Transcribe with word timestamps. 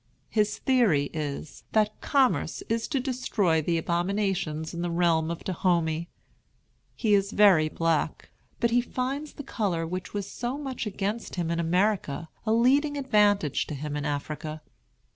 His 0.31 0.57
theory 0.57 1.11
is, 1.13 1.63
that 1.73 2.01
commerce 2.01 2.63
is 2.69 2.87
to 2.87 2.99
destroy 2.99 3.61
the 3.61 3.77
abominations 3.77 4.73
in 4.73 4.81
the 4.81 4.89
realm 4.89 5.29
of 5.29 5.43
Dahomey. 5.43 6.09
He 6.95 7.13
is 7.13 7.29
very 7.31 7.69
black, 7.69 8.31
but 8.59 8.71
he 8.71 8.81
finds 8.81 9.33
the 9.33 9.43
color 9.43 9.85
which 9.85 10.11
was 10.11 10.25
so 10.27 10.57
much 10.57 10.87
against 10.87 11.35
him 11.35 11.51
in 11.51 11.59
America 11.59 12.29
a 12.47 12.51
leading 12.51 12.97
advantage 12.97 13.67
to 13.67 13.75
him 13.75 13.95
in 13.95 14.03
Africa. 14.03 14.63